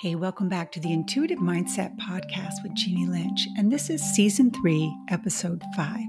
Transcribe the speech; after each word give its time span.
Hey, 0.00 0.14
welcome 0.14 0.48
back 0.48 0.72
to 0.72 0.80
the 0.80 0.94
Intuitive 0.94 1.40
Mindset 1.40 1.94
Podcast 1.98 2.62
with 2.62 2.72
Jeannie 2.74 3.06
Lynch. 3.06 3.46
And 3.58 3.70
this 3.70 3.90
is 3.90 4.00
season 4.00 4.50
three, 4.50 4.90
episode 5.10 5.62
five. 5.76 6.06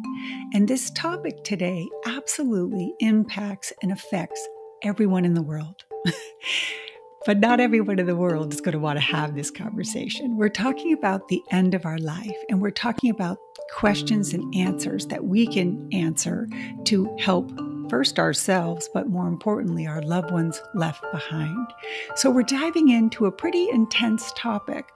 And 0.54 0.66
this 0.66 0.92
topic 0.92 1.44
today 1.44 1.90
absolutely 2.06 2.94
impacts 3.02 3.74
and 3.84 3.92
affects 3.92 4.48
everyone 4.82 5.26
in 5.26 5.34
the 5.34 5.42
world. 5.42 5.84
but 7.26 7.42
not 7.42 7.60
everyone 7.60 8.00
in 8.00 8.06
the 8.06 8.16
world 8.16 8.54
is 8.54 8.62
going 8.62 8.72
to 8.72 8.80
want 8.80 8.96
to 8.96 9.04
have 9.04 9.36
this 9.36 9.52
conversation. 9.52 10.38
We're 10.38 10.48
talking 10.48 10.94
about 10.94 11.28
the 11.28 11.44
end 11.52 11.74
of 11.74 11.86
our 11.86 11.98
life, 11.98 12.38
and 12.50 12.62
we're 12.62 12.72
talking 12.72 13.10
about 13.10 13.40
questions 13.74 14.34
and 14.34 14.56
answers 14.56 15.08
that 15.08 15.26
we 15.26 15.48
can 15.48 15.90
answer 15.92 16.48
to 16.86 17.14
help 17.20 17.52
first 17.92 18.20
ourselves, 18.20 18.90
but 18.94 19.10
more 19.10 19.28
importantly, 19.28 19.86
our 19.86 20.02
loved 20.02 20.32
ones 20.32 20.62
left 20.74 21.04
behind. 21.12 21.68
So 22.16 22.32
we're 22.32 22.44
diving 22.44 22.88
into 22.88 23.26
a 23.26 23.32
pretty 23.32 23.70
intense 23.70 24.32
topic, 24.34 24.88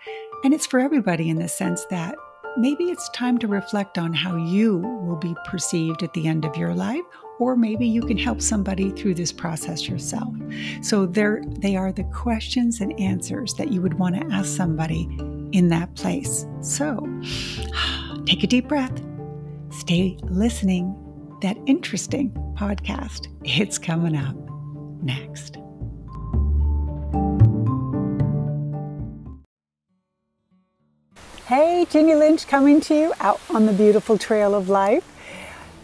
and 0.45 0.53
it's 0.53 0.65
for 0.65 0.79
everybody 0.79 1.29
in 1.29 1.35
the 1.35 1.49
sense 1.49 1.85
that 1.89 2.15
maybe 2.57 2.85
it's 2.85 3.09
time 3.09 3.37
to 3.39 3.47
reflect 3.47 3.97
on 3.97 4.13
how 4.13 4.37
you 4.37 4.77
will 4.77 5.17
be 5.17 5.35
perceived 5.45 6.03
at 6.03 6.13
the 6.13 6.25
end 6.25 6.45
of 6.45 6.55
your 6.55 6.73
life 6.73 7.03
or 7.37 7.57
maybe 7.57 7.85
you 7.85 8.01
can 8.01 8.17
help 8.17 8.41
somebody 8.41 8.91
through 8.91 9.13
this 9.13 9.33
process 9.33 9.89
yourself. 9.89 10.33
So 10.81 11.05
there 11.05 11.43
they 11.45 11.75
are 11.75 11.91
the 11.91 12.05
questions 12.05 12.79
and 12.79 12.97
answers 12.97 13.53
that 13.55 13.73
you 13.73 13.81
would 13.81 13.95
want 13.95 14.15
to 14.15 14.33
ask 14.33 14.55
somebody 14.55 15.03
in 15.51 15.67
that 15.67 15.93
place. 15.95 16.45
So 16.61 17.05
take 18.25 18.41
a 18.41 18.47
deep 18.47 18.69
breath. 18.69 19.01
Stay 19.69 20.17
listening. 20.23 21.04
That 21.41 21.57
interesting 21.65 22.31
podcast. 22.57 23.27
It's 23.43 23.77
coming 23.77 24.15
up 24.15 24.35
next. 25.03 25.57
Hey, 31.47 31.85
Jeannie 31.89 32.15
Lynch 32.15 32.47
coming 32.47 32.79
to 32.81 32.95
you 32.95 33.13
out 33.19 33.41
on 33.49 33.65
the 33.65 33.73
beautiful 33.73 34.17
trail 34.17 34.55
of 34.55 34.69
life. 34.69 35.05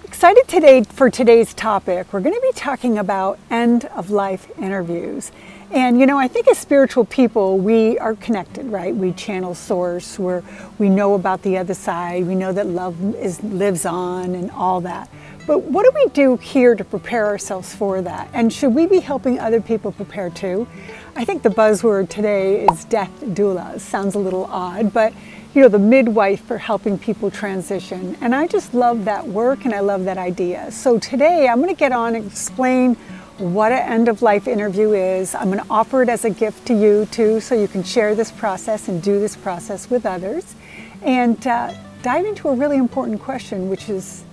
Excited 0.06 0.48
today 0.48 0.84
for 0.84 1.10
today's 1.10 1.54
topic. 1.54 2.14
We're 2.14 2.22
going 2.22 2.36
to 2.36 2.42
be 2.42 2.54
talking 2.54 2.98
about 2.98 3.38
end 3.50 3.86
of 3.86 4.10
life 4.10 4.50
interviews. 4.58 5.34
And 5.72 6.00
you 6.00 6.06
know, 6.06 6.18
I 6.18 6.28
think 6.28 6.48
as 6.48 6.58
spiritual 6.58 7.06
people, 7.06 7.58
we 7.58 7.98
are 8.00 8.16
connected, 8.16 8.66
right? 8.66 8.96
We 8.96 9.14
channel 9.14 9.56
source, 9.56 10.18
where 10.18 10.44
we 10.78 10.90
know 10.90 11.14
about 11.14 11.44
the 11.44 11.58
other 11.58 11.74
side, 11.74 12.26
we 12.26 12.36
know 12.36 12.52
that 12.52 12.68
love 12.68 13.16
is 13.16 13.42
lives 13.44 13.86
on 13.86 14.36
and 14.36 14.52
all 14.52 14.82
that. 14.82 15.10
But 15.48 15.64
what 15.64 15.84
do 15.84 15.92
we 15.96 16.10
do 16.12 16.38
here 16.38 16.76
to 16.76 16.84
prepare 16.84 17.26
ourselves 17.26 17.74
for 17.74 18.02
that? 18.02 18.30
And 18.34 18.54
should 18.54 18.76
we 18.76 18.86
be 18.86 19.00
helping 19.00 19.40
other 19.40 19.60
people 19.60 19.92
prepare 19.92 20.30
too? 20.30 20.68
I 21.16 21.26
think 21.26 21.42
the 21.42 21.50
buzzword 21.50 22.10
today 22.10 22.66
is 22.66 22.86
death 22.86 23.12
doula. 23.22 23.80
Sounds 23.80 24.16
a 24.16 24.20
little 24.20 24.46
odd, 24.46 24.94
but 24.94 25.14
you 25.54 25.62
know, 25.62 25.68
the 25.68 25.80
midwife 25.80 26.42
for 26.46 26.58
helping 26.58 26.98
people 26.98 27.30
transition. 27.30 28.16
And 28.22 28.34
I 28.34 28.48
just 28.48 28.74
love 28.74 29.04
that 29.06 29.28
work 29.28 29.66
and 29.66 29.74
I 29.74 29.82
love 29.82 30.06
that 30.06 30.18
idea. 30.18 30.72
So 30.72 30.98
today 31.00 31.48
I'm 31.48 31.58
going 31.62 31.74
to 31.74 31.80
get 31.80 31.92
on 31.92 32.16
and 32.16 32.26
explain 32.26 32.96
what 33.38 33.72
an 33.72 33.80
end 33.80 34.08
of 34.08 34.22
life 34.22 34.48
interview 34.48 34.94
is. 34.94 35.34
I'm 35.34 35.52
going 35.52 35.58
to 35.58 35.70
offer 35.70 36.04
it 36.04 36.10
as 36.10 36.24
a 36.24 36.30
gift 36.30 36.68
to 36.68 36.74
you 36.74 37.08
too, 37.08 37.42
so 37.42 37.56
you 37.56 37.68
can 37.68 37.84
share 37.84 38.14
this 38.14 38.32
process 38.32 38.88
and 38.88 39.02
do 39.02 39.20
this 39.20 39.36
process 39.36 39.90
with 39.90 40.06
others. 40.06 40.56
And 41.02 41.46
uh, 41.48 41.74
dive 42.04 42.26
into 42.26 42.50
a 42.50 42.56
really 42.56 42.78
important 42.78 43.20
question, 43.20 43.68
which 43.68 43.90
is 43.90 44.24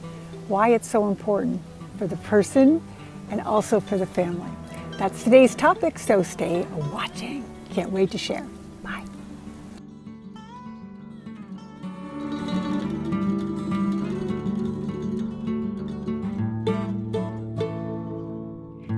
why 0.48 0.70
it's 0.70 0.88
so 0.88 1.08
important 1.08 1.60
for 1.98 2.06
the 2.06 2.16
person 2.18 2.82
and 3.30 3.40
also 3.42 3.80
for 3.80 3.98
the 3.98 4.06
family. 4.06 4.50
That's 4.98 5.22
today's 5.22 5.54
topic, 5.54 5.98
so 5.98 6.22
stay 6.22 6.66
watching. 6.92 7.44
Can't 7.70 7.92
wait 7.92 8.10
to 8.12 8.18
share. 8.18 8.46
Bye. 8.82 9.04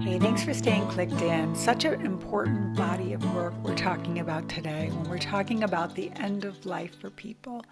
Hey, 0.00 0.19
thanks 0.19 0.44
for 0.44 0.54
staying 0.54 0.86
clicked 0.88 1.20
in. 1.20 1.54
Such 1.54 1.84
an 1.84 2.00
important 2.06 2.76
body 2.76 3.12
of 3.12 3.34
work 3.34 3.52
we're 3.62 3.75
talking 3.75 4.20
about 4.20 4.48
today 4.48 4.91
when 4.92 5.10
we're 5.10 5.19
talking 5.19 5.64
about 5.64 5.94
the 5.94 6.10
end 6.12 6.44
of 6.44 6.64
life 6.64 6.98
for 7.00 7.10
people. 7.10 7.64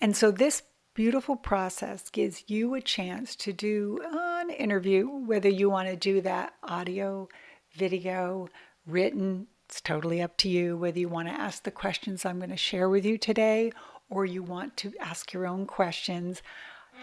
And 0.00 0.14
so 0.14 0.30
this 0.30 0.62
beautiful 0.94 1.36
process 1.36 2.10
gives 2.10 2.44
you 2.48 2.74
a 2.74 2.80
chance 2.80 3.36
to 3.36 3.52
do 3.52 4.00
an 4.12 4.50
interview, 4.50 5.08
whether 5.08 5.48
you 5.48 5.70
want 5.70 5.88
to 5.88 5.96
do 5.96 6.20
that 6.22 6.54
audio, 6.62 7.28
video, 7.74 8.48
written. 8.86 9.46
It's 9.68 9.80
totally 9.80 10.20
up 10.20 10.36
to 10.38 10.48
you 10.48 10.76
whether 10.76 10.98
you 10.98 11.08
want 11.08 11.28
to 11.28 11.34
ask 11.34 11.62
the 11.62 11.70
questions 11.70 12.24
I'm 12.24 12.38
going 12.38 12.50
to 12.50 12.56
share 12.56 12.88
with 12.88 13.04
you 13.04 13.18
today 13.18 13.72
or 14.08 14.24
you 14.24 14.42
want 14.42 14.76
to 14.78 14.92
ask 15.00 15.32
your 15.32 15.46
own 15.46 15.66
questions. 15.66 16.42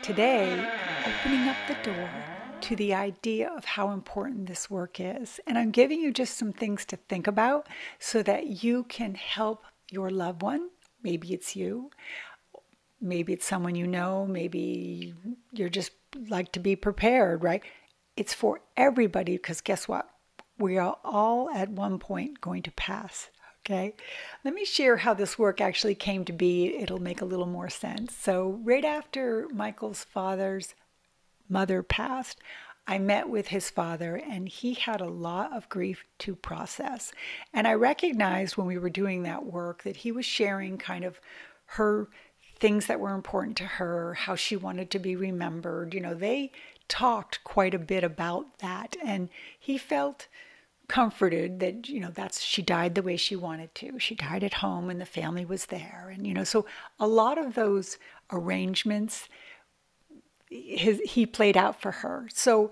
Today, 0.02 0.70
opening 1.06 1.47
up 1.47 1.56
the 1.68 1.78
door 1.90 2.09
to 2.62 2.76
the 2.76 2.94
idea 2.94 3.50
of 3.50 3.66
how 3.66 3.92
important 3.92 4.47
this 4.47 4.70
work 4.70 5.00
is. 5.00 5.40
And 5.47 5.58
I'm 5.58 5.72
giving 5.72 6.02
you 6.02 6.12
just 6.12 6.38
some 6.38 6.52
things 6.52 6.86
to 6.86 6.97
think 6.97 7.26
about 7.26 7.68
so 8.00 8.22
that 8.24 8.64
you 8.64 8.84
can 8.84 9.16
help 9.16 9.64
your 9.90 10.09
loved 10.09 10.42
one. 10.42 10.70
Maybe 11.03 11.34
it's 11.34 11.56
you, 11.56 11.90
maybe 13.02 13.34
it's 13.34 13.46
someone 13.46 13.75
you 13.75 13.88
know, 13.88 14.25
maybe 14.25 15.13
you're 15.52 15.69
just 15.69 15.91
like 16.30 16.52
to 16.53 16.59
be 16.59 16.75
prepared, 16.75 17.44
right? 17.44 17.63
It's 18.16 18.34
for 18.34 18.62
everybody 18.75 19.34
because 19.34 19.62
guess 19.62 19.88
what? 19.88 20.09
We 20.58 20.78
are 20.78 20.97
all 21.03 21.50
at 21.50 21.69
one 21.69 22.00
point 22.00 22.41
going 22.41 22.63
to 22.63 22.72
pass. 22.72 23.30
Okay, 23.66 23.94
let 24.46 24.53
me 24.53 24.63
share 24.63 24.97
how 24.97 25.13
this 25.13 25.38
work 25.38 25.59
actually 25.59 25.96
came 25.96 26.24
to 26.25 26.31
be. 26.31 26.78
It'll 26.78 27.02
make 27.02 27.19
a 27.19 27.25
little 27.25 27.46
more 27.46 27.69
sense. 27.69 28.16
So, 28.16 28.62
right 28.63 28.85
after 28.85 29.50
Michael's 29.53 30.06
father's 30.06 30.74
mother 31.50 31.84
passed, 31.84 32.40
I 32.88 32.97
met 32.97 33.28
with 33.28 33.50
his 33.50 33.69
father, 33.69 34.16
and 34.16 34.47
he 34.47 34.74
had 34.74 35.02
a 35.02 35.09
lot 35.09 35.52
of 35.53 35.68
grief 35.68 36.06
to 36.19 36.34
process. 36.34 37.12
And 37.53 37.68
I 37.68 37.74
recognized 37.74 38.56
when 38.56 38.68
we 38.68 38.78
were 38.78 38.90
doing 38.90 39.24
that 39.24 39.46
work 39.46 39.84
that 39.84 39.97
he 39.97 40.14
was 40.14 40.25
sharing 40.25 40.78
kind 40.78 41.03
of 41.03 41.19
her 41.72 42.08
things 42.59 42.88
that 42.88 43.00
were 43.00 43.13
important 43.13 43.57
to 43.57 43.66
her, 43.66 44.16
how 44.16 44.35
she 44.35 44.56
wanted 44.56 44.90
to 44.91 45.00
be 45.00 45.16
remembered. 45.16 45.94
You 45.94 46.01
know, 46.01 46.13
they 46.13 46.51
talked 46.88 47.44
quite 47.44 47.73
a 47.73 47.79
bit 47.79 48.03
about 48.03 48.59
that. 48.59 48.95
And 49.03 49.29
he 49.57 49.78
felt 49.78 50.28
comforted 50.88 51.59
that, 51.59 51.90
you 51.90 52.00
know, 52.00 52.12
that's 52.13 52.41
she 52.41 52.62
died 52.62 52.96
the 52.96 53.01
way 53.01 53.17
she 53.17 53.35
wanted 53.35 53.73
to. 53.75 54.00
She 54.00 54.16
died 54.16 54.44
at 54.44 54.56
home 54.56 54.90
and 54.90 55.01
the 55.01 55.06
family 55.06 55.46
was 55.46 55.66
there. 55.66 56.12
And, 56.13 56.25
you 56.25 56.34
know, 56.34 56.46
so 56.46 56.66
a 57.00 57.07
lot 57.07 57.38
of 57.38 57.56
those 57.56 57.97
arrangements 58.31 59.28
his, 60.50 61.01
he 61.01 61.25
played 61.25 61.57
out 61.57 61.81
for 61.81 61.91
her. 61.91 62.28
So 62.34 62.72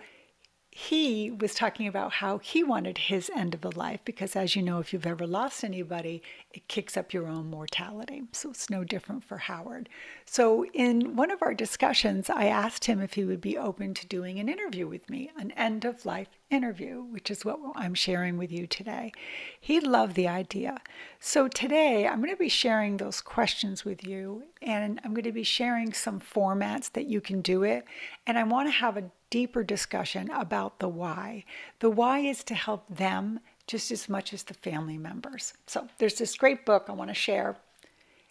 he 0.78 1.32
was 1.32 1.56
talking 1.56 1.88
about 1.88 2.12
how 2.12 2.38
he 2.40 2.62
wanted 2.62 2.98
his 2.98 3.32
end 3.34 3.54
of 3.54 3.62
the 3.62 3.72
life 3.72 4.02
because, 4.04 4.36
as 4.36 4.58
you 4.58 4.62
know, 4.62 4.80
if 4.80 4.92
you've 4.92 5.08
ever 5.08 5.26
lost 5.26 5.64
anybody, 5.64 6.22
it 6.52 6.68
kicks 6.68 6.98
up 6.98 7.14
your 7.14 7.28
own 7.28 7.50
mortality. 7.50 8.24
So 8.34 8.50
it's 8.50 8.70
no 8.70 8.84
different 8.84 9.24
for 9.24 9.38
Howard. 9.38 9.88
So, 10.26 10.66
in 10.74 11.16
one 11.16 11.32
of 11.32 11.42
our 11.42 11.54
discussions, 11.54 12.30
I 12.30 12.48
asked 12.48 12.84
him 12.84 13.00
if 13.00 13.14
he 13.14 13.24
would 13.24 13.40
be 13.40 13.58
open 13.58 13.94
to 13.94 14.06
doing 14.06 14.38
an 14.38 14.50
interview 14.50 14.86
with 14.86 15.10
me, 15.10 15.32
an 15.38 15.52
end 15.52 15.86
of 15.86 16.06
life 16.06 16.28
interview, 16.50 17.04
which 17.04 17.32
is 17.32 17.46
what 17.46 17.58
I'm 17.78 17.94
sharing 17.94 18.38
with 18.38 18.52
you 18.52 18.68
today. 18.68 19.14
He 19.58 19.80
loved 19.80 20.16
the 20.16 20.28
idea. 20.28 20.82
So, 21.22 21.48
today 21.48 22.06
I'm 22.06 22.18
going 22.18 22.32
to 22.32 22.36
be 22.36 22.50
sharing 22.50 22.98
those 22.98 23.22
questions 23.22 23.86
with 23.86 24.06
you, 24.06 24.44
and 24.62 25.00
I'm 25.06 25.14
going 25.14 25.24
to 25.24 25.32
be 25.32 25.44
sharing 25.44 25.94
some 25.94 26.20
formats 26.20 26.92
that 26.92 27.06
you 27.06 27.22
can 27.22 27.40
do 27.40 27.64
it. 27.64 27.86
And 28.28 28.38
I 28.38 28.44
want 28.44 28.68
to 28.68 28.74
have 28.74 28.98
a 28.98 29.10
deeper 29.36 29.66
discussion 29.66 30.32
about 30.32 30.80
the 30.80 30.88
why. 30.88 31.44
The 31.80 31.90
why 31.90 32.20
is 32.20 32.42
to 32.46 32.56
help 32.56 32.86
them 32.88 33.42
just 33.68 33.92
as 33.92 34.08
much 34.08 34.32
as 34.34 34.44
the 34.44 34.54
family 34.54 34.98
members. 34.98 35.52
So 35.68 35.90
there's 35.98 36.18
this 36.18 36.38
great 36.38 36.66
book 36.66 36.86
I 36.88 36.94
want 36.94 37.10
to 37.10 37.14
share. 37.14 37.58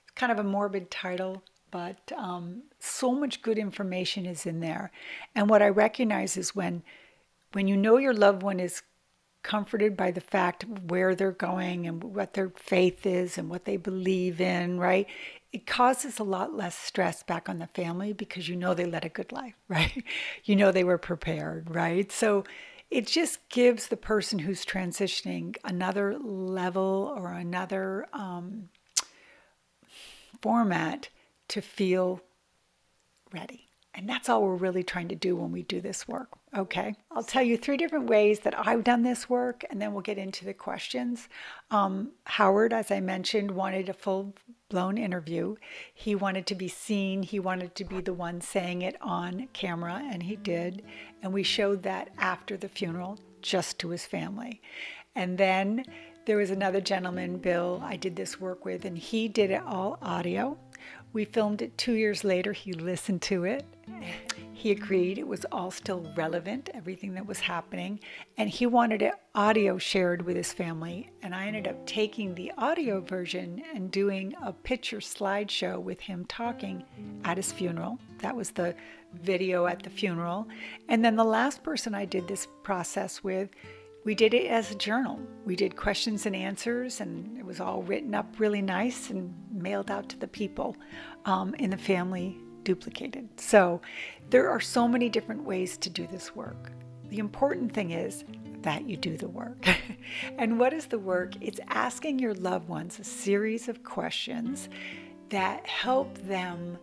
It's 0.02 0.14
kind 0.14 0.32
of 0.32 0.38
a 0.38 0.42
morbid 0.42 0.90
title, 0.90 1.42
but 1.70 2.10
um, 2.16 2.62
so 2.80 3.12
much 3.12 3.42
good 3.42 3.58
information 3.58 4.24
is 4.24 4.46
in 4.46 4.60
there. 4.60 4.92
And 5.34 5.50
what 5.50 5.60
I 5.60 5.68
recognize 5.68 6.38
is 6.38 6.56
when 6.56 6.82
when 7.52 7.68
you 7.68 7.76
know 7.76 7.98
your 7.98 8.14
loved 8.14 8.42
one 8.42 8.58
is 8.58 8.80
comforted 9.42 9.98
by 9.98 10.10
the 10.10 10.22
fact 10.22 10.62
of 10.62 10.90
where 10.90 11.14
they're 11.14 11.32
going 11.32 11.86
and 11.86 12.02
what 12.02 12.32
their 12.32 12.48
faith 12.56 13.04
is 13.04 13.36
and 13.36 13.50
what 13.50 13.66
they 13.66 13.76
believe 13.76 14.40
in, 14.40 14.80
right? 14.80 15.06
It 15.54 15.68
causes 15.68 16.18
a 16.18 16.24
lot 16.24 16.56
less 16.56 16.76
stress 16.76 17.22
back 17.22 17.48
on 17.48 17.60
the 17.60 17.68
family 17.68 18.12
because 18.12 18.48
you 18.48 18.56
know 18.56 18.74
they 18.74 18.86
led 18.86 19.04
a 19.04 19.08
good 19.08 19.30
life, 19.30 19.54
right? 19.68 20.02
You 20.44 20.56
know 20.56 20.72
they 20.72 20.82
were 20.82 20.98
prepared, 20.98 21.72
right? 21.72 22.10
So 22.10 22.42
it 22.90 23.06
just 23.06 23.48
gives 23.50 23.86
the 23.86 23.96
person 23.96 24.40
who's 24.40 24.64
transitioning 24.64 25.54
another 25.62 26.18
level 26.18 27.14
or 27.16 27.30
another 27.30 28.08
um, 28.12 28.68
format 30.42 31.08
to 31.48 31.60
feel 31.60 32.20
ready. 33.32 33.63
And 33.94 34.08
that's 34.08 34.28
all 34.28 34.42
we're 34.42 34.56
really 34.56 34.82
trying 34.82 35.08
to 35.08 35.14
do 35.14 35.36
when 35.36 35.52
we 35.52 35.62
do 35.62 35.80
this 35.80 36.08
work. 36.08 36.28
Okay. 36.56 36.94
I'll 37.10 37.22
tell 37.22 37.42
you 37.42 37.56
three 37.56 37.76
different 37.76 38.06
ways 38.06 38.40
that 38.40 38.54
I've 38.66 38.84
done 38.84 39.02
this 39.02 39.28
work, 39.28 39.64
and 39.70 39.80
then 39.80 39.92
we'll 39.92 40.02
get 40.02 40.18
into 40.18 40.44
the 40.44 40.54
questions. 40.54 41.28
Um, 41.70 42.12
Howard, 42.24 42.72
as 42.72 42.90
I 42.90 43.00
mentioned, 43.00 43.52
wanted 43.52 43.88
a 43.88 43.92
full 43.94 44.34
blown 44.68 44.98
interview. 44.98 45.56
He 45.92 46.14
wanted 46.14 46.46
to 46.48 46.54
be 46.54 46.68
seen, 46.68 47.22
he 47.22 47.38
wanted 47.38 47.74
to 47.76 47.84
be 47.84 48.00
the 48.00 48.12
one 48.12 48.40
saying 48.40 48.82
it 48.82 48.96
on 49.00 49.48
camera, 49.52 50.02
and 50.04 50.22
he 50.22 50.36
did. 50.36 50.82
And 51.22 51.32
we 51.32 51.42
showed 51.42 51.82
that 51.84 52.10
after 52.18 52.56
the 52.56 52.68
funeral 52.68 53.18
just 53.42 53.78
to 53.80 53.90
his 53.90 54.06
family. 54.06 54.60
And 55.14 55.38
then 55.38 55.84
there 56.26 56.38
was 56.38 56.50
another 56.50 56.80
gentleman, 56.80 57.38
Bill, 57.38 57.80
I 57.84 57.96
did 57.96 58.16
this 58.16 58.40
work 58.40 58.64
with, 58.64 58.84
and 58.84 58.96
he 58.96 59.28
did 59.28 59.50
it 59.50 59.62
all 59.64 59.98
audio. 60.02 60.56
We 61.14 61.24
filmed 61.24 61.62
it 61.62 61.78
two 61.78 61.92
years 61.92 62.24
later. 62.24 62.52
He 62.52 62.72
listened 62.72 63.22
to 63.22 63.44
it. 63.44 63.64
He 64.52 64.72
agreed 64.72 65.16
it 65.16 65.28
was 65.28 65.46
all 65.52 65.70
still 65.70 66.10
relevant, 66.16 66.70
everything 66.74 67.14
that 67.14 67.26
was 67.26 67.38
happening, 67.38 68.00
and 68.36 68.50
he 68.50 68.66
wanted 68.66 69.00
it 69.02 69.12
audio 69.34 69.78
shared 69.78 70.22
with 70.22 70.36
his 70.36 70.52
family. 70.52 71.10
And 71.22 71.34
I 71.34 71.46
ended 71.46 71.68
up 71.68 71.86
taking 71.86 72.34
the 72.34 72.50
audio 72.58 73.00
version 73.00 73.62
and 73.74 73.90
doing 73.90 74.34
a 74.42 74.52
picture 74.52 74.98
slideshow 74.98 75.80
with 75.80 76.00
him 76.00 76.24
talking 76.28 76.82
at 77.24 77.36
his 77.36 77.52
funeral. 77.52 77.98
That 78.18 78.34
was 78.34 78.50
the 78.50 78.74
video 79.22 79.66
at 79.66 79.82
the 79.82 79.90
funeral. 79.90 80.48
And 80.88 81.04
then 81.04 81.14
the 81.14 81.24
last 81.24 81.62
person 81.62 81.94
I 81.94 82.06
did 82.06 82.26
this 82.26 82.48
process 82.64 83.22
with 83.22 83.50
we 84.04 84.14
did 84.14 84.34
it 84.34 84.46
as 84.46 84.70
a 84.70 84.74
journal. 84.74 85.18
We 85.46 85.56
did 85.56 85.76
questions 85.76 86.26
and 86.26 86.36
answers, 86.36 87.00
and 87.00 87.38
it 87.38 87.44
was 87.44 87.58
all 87.58 87.82
written 87.82 88.14
up 88.14 88.38
really 88.38 88.62
nice 88.62 89.10
and 89.10 89.34
mailed 89.50 89.90
out 89.90 90.08
to 90.10 90.18
the 90.18 90.28
people 90.28 90.76
um, 91.24 91.54
in 91.54 91.70
the 91.70 91.78
family 91.78 92.38
duplicated. 92.64 93.28
So 93.40 93.80
there 94.30 94.50
are 94.50 94.60
so 94.60 94.86
many 94.86 95.08
different 95.08 95.44
ways 95.44 95.76
to 95.78 95.90
do 95.90 96.06
this 96.06 96.36
work. 96.36 96.72
The 97.08 97.18
important 97.18 97.72
thing 97.72 97.92
is 97.92 98.24
that 98.62 98.88
you 98.88 98.96
do 98.96 99.16
the 99.16 99.28
work. 99.28 99.66
and 100.38 100.58
what 100.58 100.72
is 100.72 100.86
the 100.86 100.98
work? 100.98 101.32
It's 101.40 101.60
asking 101.68 102.18
your 102.18 102.34
loved 102.34 102.68
ones 102.68 102.98
a 102.98 103.04
series 103.04 103.68
of 103.68 103.84
questions 103.84 104.68
that 105.30 105.66
help 105.66 106.16
them 106.18 106.78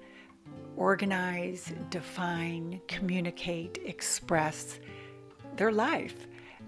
organize, 0.76 1.72
define, 1.90 2.82
communicate, 2.88 3.80
express 3.86 4.80
their 5.58 5.72
life 5.72 6.28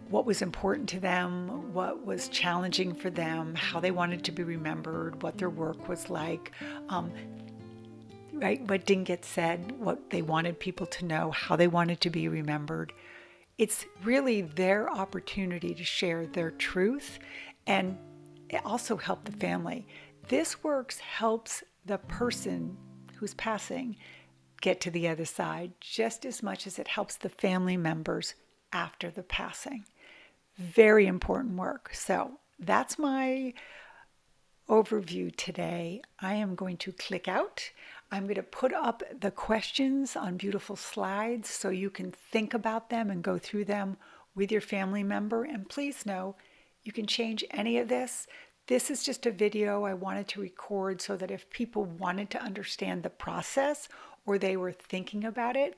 what 0.09 0.25
was 0.25 0.41
important 0.41 0.87
to 0.89 0.99
them, 0.99 1.73
what 1.73 2.05
was 2.05 2.27
challenging 2.29 2.93
for 2.93 3.09
them, 3.09 3.55
how 3.55 3.79
they 3.79 3.91
wanted 3.91 4.23
to 4.25 4.31
be 4.31 4.43
remembered, 4.43 5.23
what 5.23 5.37
their 5.37 5.49
work 5.49 5.87
was 5.87 6.09
like, 6.09 6.51
um, 6.89 7.11
right? 8.33 8.61
What 8.69 8.85
didn't 8.85 9.05
get 9.05 9.25
said, 9.25 9.71
what 9.79 10.09
they 10.09 10.21
wanted 10.21 10.59
people 10.59 10.85
to 10.87 11.05
know, 11.05 11.31
how 11.31 11.55
they 11.55 11.67
wanted 11.67 12.01
to 12.01 12.09
be 12.09 12.27
remembered. 12.27 12.93
It's 13.57 13.85
really 14.03 14.41
their 14.41 14.89
opportunity 14.89 15.73
to 15.73 15.83
share 15.83 16.27
their 16.27 16.51
truth 16.51 17.19
and 17.65 17.97
it 18.49 18.61
also 18.65 18.97
help 18.97 19.25
the 19.25 19.31
family. 19.31 19.87
This 20.27 20.63
works 20.63 20.99
helps 20.99 21.63
the 21.85 21.97
person 21.97 22.77
who's 23.15 23.33
passing 23.33 23.97
get 24.61 24.79
to 24.81 24.91
the 24.91 25.07
other 25.07 25.25
side 25.25 25.71
just 25.81 26.25
as 26.25 26.43
much 26.43 26.67
as 26.67 26.79
it 26.79 26.87
helps 26.87 27.17
the 27.17 27.29
family 27.29 27.77
members 27.77 28.35
after 28.73 29.09
the 29.09 29.23
passing. 29.23 29.85
Very 30.57 31.07
important 31.07 31.55
work. 31.55 31.91
So 31.93 32.39
that's 32.59 32.99
my 32.99 33.53
overview 34.69 35.35
today. 35.35 36.01
I 36.19 36.35
am 36.35 36.55
going 36.55 36.77
to 36.77 36.91
click 36.91 37.27
out. 37.27 37.69
I'm 38.11 38.23
going 38.23 38.35
to 38.35 38.43
put 38.43 38.73
up 38.73 39.03
the 39.19 39.31
questions 39.31 40.15
on 40.15 40.37
beautiful 40.37 40.75
slides 40.75 41.49
so 41.49 41.69
you 41.69 41.89
can 41.89 42.11
think 42.11 42.53
about 42.53 42.89
them 42.89 43.09
and 43.09 43.23
go 43.23 43.37
through 43.37 43.65
them 43.65 43.97
with 44.35 44.51
your 44.51 44.61
family 44.61 45.03
member. 45.03 45.43
And 45.43 45.67
please 45.67 46.05
know 46.05 46.35
you 46.83 46.91
can 46.91 47.05
change 47.05 47.43
any 47.51 47.77
of 47.77 47.87
this. 47.87 48.27
This 48.67 48.89
is 48.89 49.03
just 49.03 49.25
a 49.25 49.31
video 49.31 49.83
I 49.83 49.93
wanted 49.93 50.27
to 50.29 50.41
record 50.41 51.01
so 51.01 51.17
that 51.17 51.31
if 51.31 51.49
people 51.49 51.83
wanted 51.83 52.29
to 52.31 52.41
understand 52.41 53.03
the 53.03 53.09
process 53.09 53.89
or 54.25 54.37
they 54.37 54.55
were 54.55 54.71
thinking 54.71 55.25
about 55.25 55.57
it, 55.57 55.77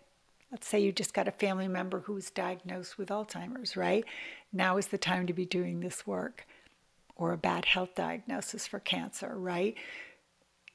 Let's 0.52 0.68
say 0.68 0.80
you 0.80 0.92
just 0.92 1.14
got 1.14 1.28
a 1.28 1.32
family 1.32 1.68
member 1.68 2.02
who 2.02 2.14
was 2.14 2.30
diagnosed 2.30 2.98
with 2.98 3.10
Alzheimer's, 3.10 3.76
right? 3.76 4.06
Now 4.54 4.78
is 4.78 4.88
the 4.88 4.98
time 4.98 5.28
to 5.28 5.34
be 5.34 5.46
doing 5.46 5.80
this 5.80 6.06
work. 6.06 6.46
Or 7.18 7.32
a 7.32 7.38
bad 7.38 7.66
health 7.66 7.96
diagnosis 7.96 8.68
for 8.68 8.80
cancer, 8.80 9.38
right? 9.38 9.76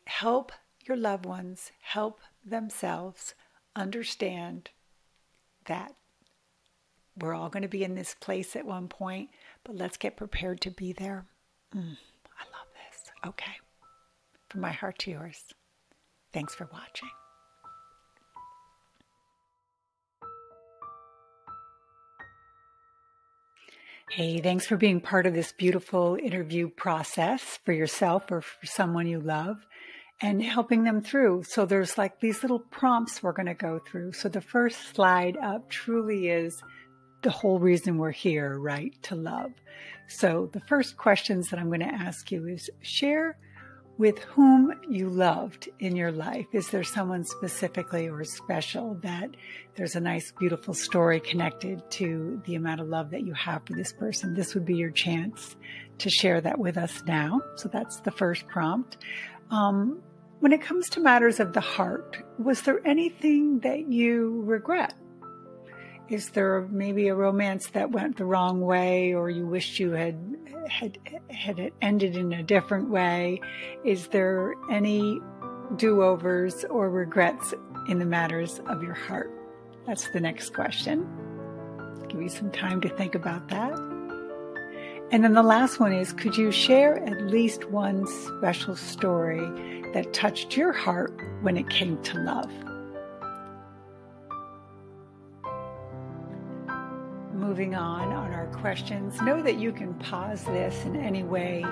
Help 0.06 0.52
your 0.86 0.96
loved 0.96 1.26
ones, 1.26 1.70
help 1.80 2.20
themselves 2.44 3.34
understand 3.76 4.70
that 5.66 5.94
we're 7.18 7.34
all 7.34 7.50
going 7.50 7.62
to 7.62 7.68
be 7.68 7.84
in 7.84 7.94
this 7.94 8.14
place 8.18 8.56
at 8.56 8.64
one 8.64 8.88
point, 8.88 9.30
but 9.64 9.76
let's 9.76 9.96
get 9.96 10.16
prepared 10.16 10.60
to 10.62 10.70
be 10.70 10.92
there. 10.92 11.26
Mm, 11.74 11.96
I 12.38 12.44
love 12.44 12.68
this. 12.74 13.10
Okay. 13.26 13.52
From 14.48 14.62
my 14.62 14.72
heart 14.72 14.98
to 15.00 15.10
yours. 15.10 15.44
Thanks 16.32 16.54
for 16.54 16.68
watching. 16.72 17.10
Hey, 24.12 24.40
thanks 24.40 24.66
for 24.66 24.76
being 24.76 25.00
part 25.00 25.26
of 25.26 25.34
this 25.34 25.52
beautiful 25.52 26.18
interview 26.20 26.68
process 26.68 27.60
for 27.64 27.72
yourself 27.72 28.24
or 28.32 28.40
for 28.40 28.66
someone 28.66 29.06
you 29.06 29.20
love 29.20 29.58
and 30.20 30.42
helping 30.42 30.82
them 30.82 31.00
through. 31.00 31.44
So 31.44 31.64
there's 31.64 31.96
like 31.96 32.18
these 32.18 32.42
little 32.42 32.58
prompts 32.58 33.22
we're 33.22 33.30
going 33.30 33.46
to 33.46 33.54
go 33.54 33.78
through. 33.78 34.14
So 34.14 34.28
the 34.28 34.40
first 34.40 34.96
slide 34.96 35.36
up 35.36 35.70
truly 35.70 36.28
is 36.28 36.60
the 37.22 37.30
whole 37.30 37.60
reason 37.60 37.98
we're 37.98 38.10
here, 38.10 38.58
right? 38.58 39.00
To 39.04 39.14
love. 39.14 39.52
So 40.08 40.50
the 40.52 40.60
first 40.62 40.96
questions 40.96 41.50
that 41.50 41.60
I'm 41.60 41.68
going 41.68 41.78
to 41.78 41.86
ask 41.86 42.32
you 42.32 42.48
is 42.48 42.68
share 42.82 43.38
with 44.00 44.18
whom 44.20 44.72
you 44.88 45.10
loved 45.10 45.68
in 45.78 45.94
your 45.94 46.10
life. 46.10 46.46
Is 46.52 46.70
there 46.70 46.82
someone 46.82 47.22
specifically 47.22 48.08
or 48.08 48.24
special 48.24 48.94
that 49.02 49.28
there's 49.74 49.94
a 49.94 50.00
nice, 50.00 50.32
beautiful 50.32 50.72
story 50.72 51.20
connected 51.20 51.82
to 51.90 52.40
the 52.46 52.54
amount 52.54 52.80
of 52.80 52.88
love 52.88 53.10
that 53.10 53.26
you 53.26 53.34
have 53.34 53.60
for 53.66 53.74
this 53.74 53.92
person? 53.92 54.32
This 54.32 54.54
would 54.54 54.64
be 54.64 54.74
your 54.74 54.90
chance 54.90 55.54
to 55.98 56.08
share 56.08 56.40
that 56.40 56.58
with 56.58 56.78
us 56.78 57.02
now. 57.06 57.42
So 57.56 57.68
that's 57.68 58.00
the 58.00 58.10
first 58.10 58.48
prompt. 58.48 58.96
Um, 59.50 60.00
when 60.38 60.52
it 60.52 60.62
comes 60.62 60.88
to 60.90 61.00
matters 61.00 61.38
of 61.38 61.52
the 61.52 61.60
heart, 61.60 62.16
was 62.42 62.62
there 62.62 62.80
anything 62.86 63.58
that 63.58 63.92
you 63.92 64.40
regret? 64.46 64.94
Is 66.10 66.30
there 66.30 66.66
maybe 66.72 67.06
a 67.06 67.14
romance 67.14 67.68
that 67.68 67.92
went 67.92 68.16
the 68.16 68.24
wrong 68.24 68.62
way 68.62 69.14
or 69.14 69.30
you 69.30 69.46
wished 69.46 69.78
you 69.78 69.92
had 69.92 70.18
had 70.68 70.98
had 71.30 71.70
ended 71.80 72.16
in 72.16 72.32
a 72.32 72.42
different 72.42 72.90
way? 72.90 73.40
Is 73.84 74.08
there 74.08 74.54
any 74.68 75.20
do-overs 75.76 76.64
or 76.64 76.90
regrets 76.90 77.54
in 77.86 78.00
the 78.00 78.04
matters 78.04 78.60
of 78.66 78.82
your 78.82 78.94
heart? 78.94 79.30
That's 79.86 80.10
the 80.10 80.18
next 80.18 80.52
question. 80.52 81.06
Give 82.08 82.20
you 82.20 82.28
some 82.28 82.50
time 82.50 82.80
to 82.80 82.88
think 82.88 83.14
about 83.14 83.46
that. 83.48 83.72
And 85.12 85.22
then 85.22 85.34
the 85.34 85.44
last 85.44 85.78
one 85.78 85.92
is 85.92 86.12
could 86.12 86.36
you 86.36 86.50
share 86.50 86.98
at 87.04 87.22
least 87.28 87.70
one 87.70 88.04
special 88.26 88.74
story 88.74 89.46
that 89.94 90.12
touched 90.12 90.56
your 90.56 90.72
heart 90.72 91.16
when 91.42 91.56
it 91.56 91.70
came 91.70 92.02
to 92.02 92.18
love? 92.18 92.50
Moving 97.50 97.74
on 97.74 98.12
on 98.12 98.32
our 98.32 98.46
questions, 98.60 99.20
know 99.22 99.42
that 99.42 99.58
you 99.58 99.72
can 99.72 99.92
pause 99.94 100.44
this 100.44 100.84
in 100.84 100.94
any 100.94 101.24
way. 101.24 101.66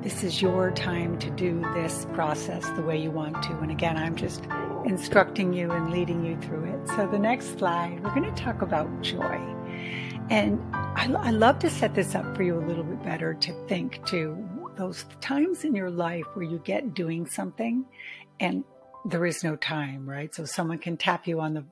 This 0.00 0.22
is 0.22 0.40
your 0.40 0.70
time 0.70 1.18
to 1.18 1.28
do 1.30 1.60
this 1.74 2.06
process 2.12 2.64
the 2.76 2.82
way 2.82 3.02
you 3.02 3.10
want 3.10 3.42
to. 3.42 3.50
And 3.58 3.72
again, 3.72 3.96
I'm 3.96 4.14
just 4.14 4.44
instructing 4.84 5.52
you 5.52 5.72
and 5.72 5.90
leading 5.90 6.24
you 6.24 6.40
through 6.40 6.66
it. 6.66 6.88
So, 6.90 7.08
the 7.08 7.18
next 7.18 7.58
slide, 7.58 8.00
we're 8.04 8.14
going 8.14 8.32
to 8.32 8.40
talk 8.40 8.62
about 8.62 9.02
joy. 9.02 9.40
And 10.30 10.60
I, 10.72 11.12
I 11.12 11.30
love 11.30 11.58
to 11.58 11.68
set 11.68 11.96
this 11.96 12.14
up 12.14 12.36
for 12.36 12.44
you 12.44 12.56
a 12.56 12.64
little 12.64 12.84
bit 12.84 13.02
better 13.02 13.34
to 13.34 13.66
think 13.66 14.06
to 14.06 14.38
those 14.76 15.04
times 15.20 15.64
in 15.64 15.74
your 15.74 15.90
life 15.90 16.26
where 16.34 16.44
you 16.44 16.60
get 16.60 16.94
doing 16.94 17.26
something 17.26 17.86
and 18.38 18.62
there 19.04 19.26
is 19.26 19.42
no 19.42 19.56
time, 19.56 20.08
right? 20.08 20.32
So, 20.32 20.44
someone 20.44 20.78
can 20.78 20.96
tap 20.96 21.26
you 21.26 21.40
on 21.40 21.54
the 21.54 21.64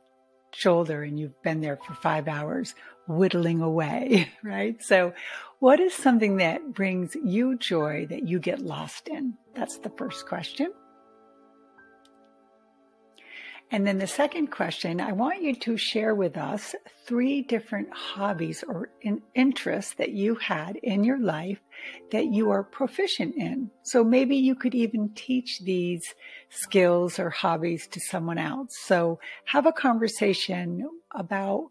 shoulder 0.52 1.02
and 1.02 1.18
you've 1.18 1.40
been 1.42 1.60
there 1.60 1.76
for 1.76 1.94
five 1.94 2.28
hours 2.28 2.74
whittling 3.06 3.60
away, 3.60 4.30
right? 4.42 4.82
So, 4.82 5.12
what 5.58 5.80
is 5.80 5.94
something 5.94 6.36
that 6.36 6.72
brings 6.72 7.14
you 7.14 7.58
joy 7.58 8.06
that 8.08 8.26
you 8.26 8.38
get 8.38 8.60
lost 8.60 9.08
in? 9.08 9.34
That's 9.54 9.78
the 9.78 9.90
first 9.90 10.26
question. 10.26 10.72
And 13.72 13.86
then 13.86 13.98
the 13.98 14.06
second 14.06 14.48
question, 14.48 15.00
I 15.00 15.12
want 15.12 15.42
you 15.42 15.54
to 15.54 15.76
share 15.76 16.12
with 16.12 16.36
us 16.36 16.74
three 17.06 17.42
different 17.42 17.88
hobbies 17.92 18.64
or 18.66 18.90
in 19.00 19.22
interests 19.34 19.94
that 19.94 20.10
you 20.10 20.34
had 20.34 20.76
in 20.76 21.04
your 21.04 21.20
life 21.20 21.60
that 22.10 22.26
you 22.26 22.50
are 22.50 22.64
proficient 22.64 23.36
in. 23.36 23.70
So 23.84 24.02
maybe 24.02 24.36
you 24.36 24.56
could 24.56 24.74
even 24.74 25.10
teach 25.14 25.60
these 25.60 26.14
skills 26.48 27.20
or 27.20 27.30
hobbies 27.30 27.86
to 27.88 28.00
someone 28.00 28.38
else. 28.38 28.76
So 28.76 29.20
have 29.44 29.66
a 29.66 29.72
conversation 29.72 30.88
about 31.14 31.70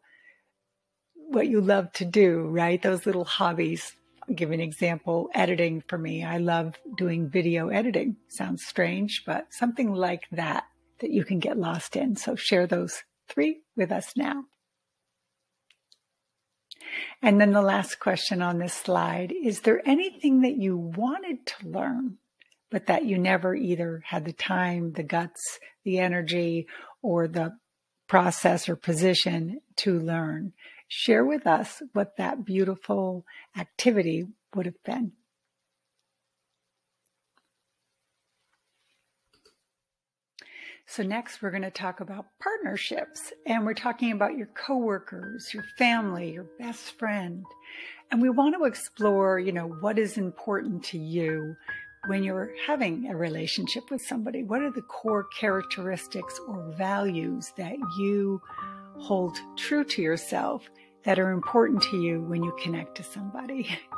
what 1.29 1.47
you 1.47 1.61
love 1.61 1.91
to 1.93 2.05
do, 2.05 2.47
right? 2.47 2.81
Those 2.81 3.05
little 3.05 3.25
hobbies. 3.25 3.93
I'll 4.27 4.35
give 4.35 4.51
an 4.51 4.59
example, 4.59 5.29
editing 5.33 5.83
for 5.87 5.97
me. 5.97 6.23
I 6.23 6.37
love 6.37 6.75
doing 6.97 7.29
video 7.29 7.69
editing. 7.69 8.17
Sounds 8.27 8.65
strange, 8.65 9.23
but 9.25 9.47
something 9.51 9.93
like 9.93 10.23
that 10.31 10.65
that 10.99 11.11
you 11.11 11.23
can 11.23 11.39
get 11.39 11.57
lost 11.57 11.95
in. 11.95 12.15
So 12.15 12.35
share 12.35 12.67
those 12.67 13.03
three 13.27 13.61
with 13.75 13.91
us 13.91 14.13
now. 14.15 14.43
And 17.21 17.39
then 17.39 17.51
the 17.51 17.61
last 17.61 17.99
question 17.99 18.41
on 18.41 18.57
this 18.57 18.73
slide 18.73 19.31
is 19.31 19.61
there 19.61 19.81
anything 19.85 20.41
that 20.41 20.57
you 20.57 20.77
wanted 20.77 21.45
to 21.45 21.67
learn, 21.67 22.17
but 22.71 22.87
that 22.87 23.05
you 23.05 23.17
never 23.17 23.55
either 23.55 24.01
had 24.05 24.25
the 24.25 24.33
time, 24.33 24.93
the 24.93 25.03
guts, 25.03 25.59
the 25.83 25.99
energy, 25.99 26.67
or 27.01 27.27
the 27.27 27.57
process 28.07 28.67
or 28.67 28.75
position 28.75 29.59
to 29.77 29.99
learn? 29.99 30.53
Share 30.89 31.23
with 31.23 31.47
us 31.47 31.81
what 31.93 32.17
that 32.17 32.43
beautiful 32.43 33.23
activity 33.55 34.25
would 34.55 34.65
have 34.65 34.83
been. 34.83 35.13
So 40.87 41.03
next 41.03 41.43
we're 41.43 41.51
going 41.51 41.61
to 41.61 41.69
talk 41.69 41.99
about 41.99 42.25
partnerships 42.41 43.31
and 43.45 43.63
we're 43.63 43.75
talking 43.75 44.11
about 44.11 44.35
your 44.35 44.47
coworkers, 44.47 45.53
your 45.53 45.63
family, 45.77 46.33
your 46.33 46.47
best 46.57 46.97
friend. 46.97 47.45
And 48.09 48.19
we 48.19 48.31
want 48.31 48.55
to 48.57 48.65
explore, 48.65 49.37
you 49.37 49.51
know, 49.51 49.67
what 49.67 49.99
is 49.99 50.17
important 50.17 50.83
to 50.85 50.97
you 50.97 51.55
when 52.07 52.23
you're 52.23 52.55
having 52.65 53.05
a 53.11 53.15
relationship 53.15 53.91
with 53.91 54.01
somebody. 54.01 54.41
What 54.41 54.63
are 54.63 54.71
the 54.71 54.81
core 54.81 55.25
characteristics 55.25 56.39
or 56.47 56.73
values 56.75 57.53
that 57.57 57.75
you 57.99 58.41
hold 58.99 59.37
true 59.57 59.83
to 59.83 60.01
yourself 60.01 60.69
that 61.03 61.19
are 61.19 61.31
important 61.31 61.81
to 61.83 61.97
you 61.97 62.21
when 62.21 62.43
you 62.43 62.55
connect 62.61 62.95
to 62.95 63.03
somebody? 63.03 63.69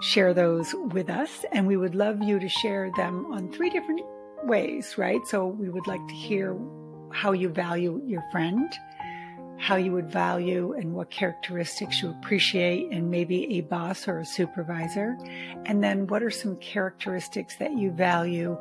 share 0.00 0.32
those 0.32 0.74
with 0.92 1.10
us 1.10 1.44
and 1.52 1.66
we 1.66 1.76
would 1.76 1.94
love 1.94 2.22
you 2.22 2.38
to 2.38 2.48
share 2.48 2.90
them 2.96 3.26
on 3.32 3.52
three 3.52 3.70
different 3.70 4.00
ways, 4.44 4.96
right? 4.96 5.26
So 5.26 5.46
we 5.46 5.68
would 5.68 5.86
like 5.86 6.06
to 6.06 6.14
hear 6.14 6.56
how 7.12 7.32
you 7.32 7.48
value 7.48 8.00
your 8.06 8.24
friend, 8.30 8.72
how 9.58 9.76
you 9.76 9.92
would 9.92 10.10
value 10.10 10.72
and 10.72 10.94
what 10.94 11.10
characteristics 11.10 12.00
you 12.00 12.10
appreciate 12.10 12.90
in 12.90 13.10
maybe 13.10 13.58
a 13.58 13.60
boss 13.62 14.08
or 14.08 14.20
a 14.20 14.24
supervisor. 14.24 15.18
And 15.66 15.82
then 15.82 16.06
what 16.06 16.22
are 16.22 16.30
some 16.30 16.56
characteristics 16.56 17.56
that 17.56 17.76
you 17.76 17.90
value 17.90 18.56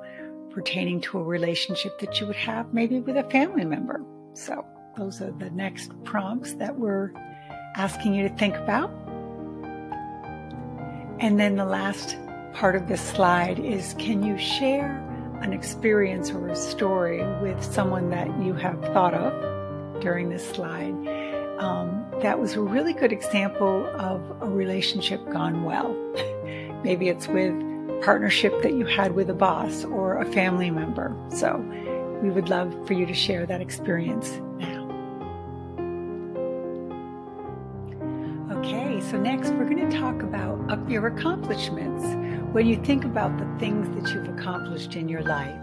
pertaining 0.52 1.00
to 1.00 1.20
a 1.20 1.24
relationship 1.24 2.00
that 2.00 2.20
you 2.20 2.28
would 2.28 2.36
have 2.36 2.74
maybe 2.74 3.00
with 3.00 3.16
a 3.16 3.24
family 3.30 3.66
member. 3.66 4.04
So 4.34 4.66
those 4.98 5.22
are 5.22 5.32
the 5.32 5.50
next 5.52 5.92
prompts 6.04 6.54
that 6.54 6.78
we're 6.78 7.12
asking 7.76 8.14
you 8.14 8.28
to 8.28 8.36
think 8.36 8.56
about. 8.56 8.92
And 11.20 11.40
then 11.40 11.56
the 11.56 11.66
last 11.66 12.18
part 12.54 12.76
of 12.76 12.88
this 12.88 13.02
slide 13.02 13.60
is 13.60 13.96
can 14.00 14.24
you 14.24 14.38
share 14.38 15.06
an 15.42 15.54
experience 15.54 16.32
or 16.32 16.50
a 16.50 16.56
story 16.56 17.24
with 17.42 17.64
someone 17.64 18.10
that 18.10 18.28
you 18.42 18.54
have 18.54 18.82
thought 18.94 19.14
of 19.14 20.02
during 20.02 20.30
this 20.30 20.48
slide, 20.50 20.94
um, 21.60 22.06
that 22.22 22.40
was 22.40 22.54
a 22.54 22.62
really 22.62 22.94
good 22.94 23.12
example 23.12 23.86
of 23.96 24.22
a 24.42 24.50
relationship 24.50 25.22
gone 25.32 25.64
well. 25.64 25.94
Maybe 26.84 27.10
it's 27.10 27.28
with 27.28 27.54
partnership 28.02 28.62
that 28.62 28.74
you 28.74 28.86
had 28.86 29.14
with 29.14 29.30
a 29.30 29.34
boss 29.34 29.84
or 29.84 30.18
a 30.18 30.26
family 30.26 30.70
member. 30.70 31.16
So 31.30 31.58
we 32.22 32.30
would 32.30 32.50
love 32.50 32.74
for 32.88 32.94
you 32.94 33.06
to 33.06 33.14
share 33.14 33.46
that 33.46 33.62
experience 33.62 34.40
so 39.10 39.18
next 39.18 39.50
we're 39.54 39.66
going 39.66 39.90
to 39.90 39.98
talk 39.98 40.22
about 40.22 40.88
your 40.88 41.08
accomplishments. 41.08 42.04
When 42.54 42.68
you 42.68 42.76
think 42.76 43.06
about 43.06 43.40
the 43.40 43.46
things 43.58 43.90
that 43.96 44.14
you've 44.14 44.38
accomplished 44.38 44.96
in 44.96 45.10
your 45.10 45.24
life, 45.24 45.60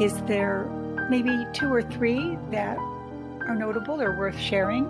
is 0.00 0.20
there 0.22 0.64
maybe 1.08 1.30
two 1.52 1.72
or 1.72 1.82
three 1.82 2.36
that 2.50 2.76
are 3.46 3.54
notable 3.54 4.02
or 4.02 4.18
worth 4.18 4.38
sharing? 4.38 4.88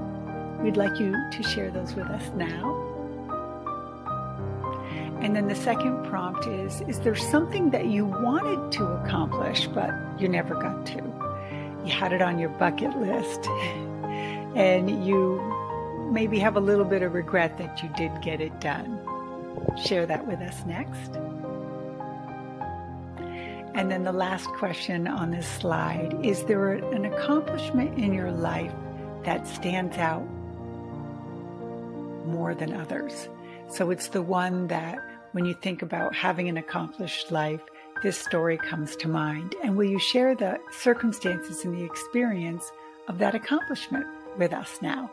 We'd 0.62 0.78
like 0.78 0.98
you 0.98 1.12
to 1.30 1.42
share 1.42 1.70
those 1.70 1.94
with 1.94 2.06
us 2.06 2.30
now. 2.34 2.86
And 5.20 5.36
then 5.36 5.48
the 5.48 5.54
second 5.54 6.06
prompt 6.06 6.46
is 6.46 6.80
Is 6.82 7.00
there 7.00 7.16
something 7.16 7.68
that 7.70 7.86
you 7.86 8.06
wanted 8.06 8.72
to 8.78 8.84
accomplish, 8.86 9.66
but 9.66 9.90
you 10.18 10.26
never 10.26 10.54
got 10.54 10.86
to? 10.86 11.02
You 11.84 11.92
had 11.92 12.14
it 12.14 12.22
on 12.22 12.38
your 12.38 12.48
bucket 12.48 12.96
list, 12.96 13.46
and 14.56 15.04
you 15.04 15.49
maybe 16.10 16.38
have 16.38 16.56
a 16.56 16.60
little 16.60 16.84
bit 16.84 17.02
of 17.02 17.14
regret 17.14 17.58
that 17.58 17.82
you 17.82 17.88
did 17.96 18.10
get 18.22 18.40
it 18.40 18.60
done. 18.60 19.00
Share 19.84 20.06
that 20.06 20.26
with 20.26 20.40
us 20.40 20.64
next. 20.66 21.16
And 23.74 23.90
then 23.90 24.04
the 24.04 24.12
last 24.12 24.46
question 24.58 25.06
on 25.06 25.30
this 25.30 25.46
slide 25.46 26.14
is 26.22 26.44
there 26.44 26.72
an 26.72 27.04
accomplishment 27.04 27.98
in 27.98 28.12
your 28.12 28.32
life 28.32 28.72
that 29.24 29.46
stands 29.46 29.96
out 29.96 30.26
more 32.26 32.54
than 32.54 32.72
others? 32.72 33.28
So 33.68 33.90
it's 33.90 34.08
the 34.08 34.22
one 34.22 34.66
that 34.66 34.98
when 35.32 35.44
you 35.44 35.54
think 35.54 35.82
about 35.82 36.14
having 36.14 36.48
an 36.48 36.56
accomplished 36.56 37.30
life, 37.30 37.60
this 38.02 38.18
story 38.18 38.56
comes 38.56 38.96
to 38.96 39.08
mind. 39.08 39.54
And 39.62 39.76
will 39.76 39.88
you 39.88 40.00
share 40.00 40.34
the 40.34 40.58
circumstances 40.72 41.64
and 41.64 41.76
the 41.76 41.84
experience 41.84 42.72
of 43.06 43.18
that 43.18 43.34
accomplishment 43.34 44.06
with 44.36 44.52
us 44.52 44.78
now? 44.82 45.10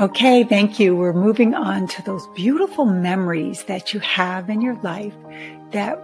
Okay, 0.00 0.42
thank 0.42 0.80
you. 0.80 0.96
We're 0.96 1.12
moving 1.12 1.54
on 1.54 1.86
to 1.86 2.02
those 2.02 2.26
beautiful 2.34 2.84
memories 2.84 3.62
that 3.64 3.94
you 3.94 4.00
have 4.00 4.50
in 4.50 4.60
your 4.60 4.74
life 4.82 5.14
that 5.70 5.96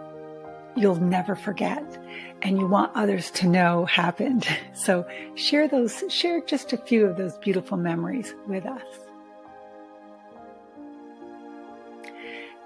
you'll 0.76 1.00
never 1.00 1.35
forget 1.35 1.82
and 2.40 2.56
you 2.56 2.68
want 2.68 2.92
others 2.94 3.32
to 3.32 3.49
know 3.49 3.87
happened. 3.87 4.47
So 4.75 5.04
share 5.35 5.66
those, 5.66 6.04
share 6.09 6.40
just 6.40 6.73
a 6.73 6.76
few 6.76 7.04
of 7.04 7.16
those 7.16 7.37
beautiful 7.38 7.76
memories 7.76 8.32
with 8.47 8.64
us. 8.64 8.87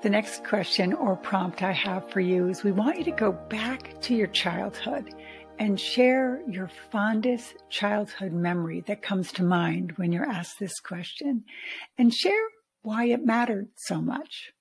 The 0.02 0.11
next 0.11 0.45
question 0.45 0.93
or 0.93 1.16
prompt 1.16 1.62
I 1.62 1.73
have 1.73 2.09
for 2.11 2.21
you 2.21 2.49
is 2.49 2.62
we 2.62 2.71
want 2.71 2.99
you 2.99 3.04
to 3.04 3.11
go 3.11 3.33
back 3.33 3.99
to 4.02 4.14
your 4.14 4.26
childhood 4.26 5.14
and 5.58 5.78
share 5.78 6.42
your 6.49 6.70
fondest 6.90 7.54
childhood 7.70 8.32
memory 8.32 8.82
that 8.87 9.02
comes 9.02 9.32
to 9.32 9.42
mind 9.42 9.92
when 9.96 10.12
you're 10.12 10.28
asked 10.28 10.58
this 10.58 10.80
question 10.80 11.44
and 11.96 12.12
share 12.12 12.49
why 12.82 13.06
it 13.06 13.25
mattered 13.25 13.68
so 13.76 14.00
much. 14.00 14.52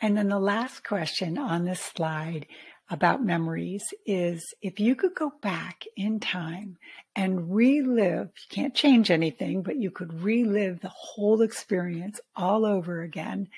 And 0.00 0.16
then 0.16 0.28
the 0.28 0.38
last 0.38 0.84
question 0.84 1.38
on 1.38 1.64
this 1.64 1.80
slide 1.80 2.46
about 2.90 3.24
memories 3.24 3.84
is 4.06 4.54
if 4.62 4.80
you 4.80 4.94
could 4.94 5.14
go 5.14 5.32
back 5.42 5.84
in 5.96 6.20
time 6.20 6.76
and 7.14 7.54
relive, 7.54 8.28
you 8.28 8.48
can't 8.48 8.74
change 8.74 9.10
anything, 9.10 9.62
but 9.62 9.76
you 9.76 9.90
could 9.90 10.22
relive 10.22 10.80
the 10.80 10.92
whole 10.94 11.42
experience 11.42 12.20
all 12.36 12.64
over 12.64 13.02
again, 13.02 13.48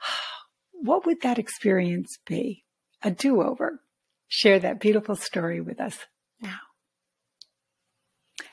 what 0.72 1.06
would 1.06 1.22
that 1.22 1.38
experience 1.38 2.18
be? 2.26 2.64
A 3.02 3.10
do 3.10 3.42
over. 3.42 3.80
Share 4.28 4.58
that 4.60 4.80
beautiful 4.80 5.16
story 5.16 5.60
with 5.60 5.80
us 5.80 5.98
now. 6.40 6.58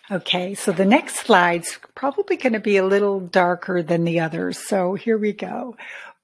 Okay, 0.10 0.56
so 0.56 0.72
the 0.72 0.86
next 0.86 1.18
slide's 1.18 1.80
probably 1.94 2.38
going 2.38 2.54
to 2.54 2.60
be 2.60 2.78
a 2.78 2.86
little 2.86 3.20
darker 3.20 3.84
than 3.84 4.06
the 4.06 4.22
others. 4.22 4.58
So 4.58 4.96
here 4.96 5.18
we 5.18 5.34
go, 5.34 5.76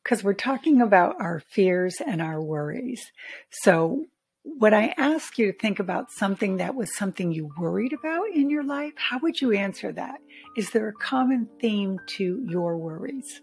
because 0.01 0.23
we're 0.23 0.33
talking 0.33 0.81
about 0.81 1.19
our 1.19 1.41
fears 1.49 1.97
and 2.05 2.21
our 2.21 2.41
worries. 2.41 3.11
So 3.51 4.05
when 4.43 4.73
I 4.73 4.93
ask 4.97 5.37
you 5.37 5.51
to 5.51 5.57
think 5.57 5.79
about 5.79 6.11
something 6.11 6.57
that 6.57 6.75
was 6.75 6.95
something 6.95 7.31
you 7.31 7.51
worried 7.57 7.93
about 7.93 8.29
in 8.33 8.49
your 8.49 8.63
life, 8.63 8.93
how 8.95 9.19
would 9.19 9.41
you 9.41 9.51
answer 9.51 9.91
that? 9.91 10.19
Is 10.55 10.71
there 10.71 10.87
a 10.87 10.93
common 10.93 11.49
theme 11.59 11.99
to 12.17 12.45
your 12.47 12.77
worries? 12.77 13.41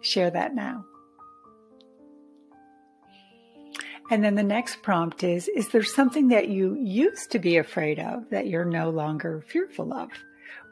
Share 0.00 0.30
that 0.30 0.54
now. 0.54 0.84
And 4.10 4.22
then 4.22 4.36
the 4.36 4.42
next 4.42 4.82
prompt 4.82 5.24
is 5.24 5.48
Is 5.48 5.68
there 5.68 5.82
something 5.82 6.28
that 6.28 6.48
you 6.48 6.76
used 6.80 7.30
to 7.32 7.38
be 7.38 7.56
afraid 7.56 7.98
of 7.98 8.30
that 8.30 8.46
you're 8.46 8.64
no 8.64 8.90
longer 8.90 9.44
fearful 9.48 9.92
of? 9.92 10.10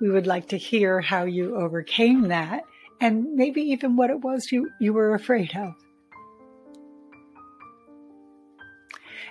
We 0.01 0.11
would 0.11 0.27
like 0.27 0.49
to 0.49 0.57
hear 0.57 1.01
how 1.01 1.25
you 1.25 1.57
overcame 1.57 2.29
that 2.29 2.65
and 3.01 3.35
maybe 3.35 3.63
even 3.63 3.97
what 3.97 4.11
it 4.11 4.21
was 4.21 4.53
you, 4.53 4.71
you 4.79 4.93
were 4.93 5.15
afraid 5.15 5.55
of. 5.57 5.75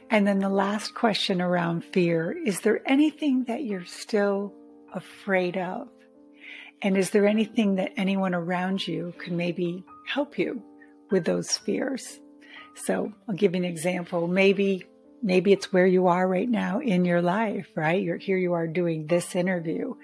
And 0.10 0.28
then 0.28 0.40
the 0.40 0.50
last 0.50 0.94
question 0.94 1.42
around 1.42 1.84
fear 1.86 2.36
is 2.46 2.60
there 2.60 2.82
anything 2.86 3.46
that 3.46 3.64
you're 3.64 3.86
still 3.86 4.54
afraid 4.94 5.58
of? 5.58 5.88
And 6.82 6.98
is 6.98 7.12
there 7.12 7.26
anything 7.26 7.76
that 7.76 7.94
anyone 7.96 8.36
around 8.36 8.86
you 8.86 9.14
could 9.18 9.34
maybe 9.34 9.86
help 10.06 10.38
you 10.38 10.62
with 11.10 11.24
those 11.26 11.58
fears? 11.58 12.20
So 12.76 13.14
I'll 13.28 13.36
give 13.36 13.54
you 13.54 13.60
an 13.60 13.66
example. 13.66 14.28
Maybe 14.28 14.86
maybe 15.22 15.54
it's 15.54 15.72
where 15.72 15.88
you 15.88 16.08
are 16.08 16.28
right 16.28 16.50
now 16.50 16.80
in 16.80 17.06
your 17.06 17.22
life, 17.22 17.68
right? 17.76 18.02
You're 18.02 18.18
here 18.18 18.38
you 18.38 18.54
are 18.54 18.68
doing 18.68 19.08
this 19.08 19.36
interview. 19.36 19.96